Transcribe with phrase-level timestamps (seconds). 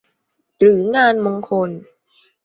[0.57, 1.69] หรืองานมงคล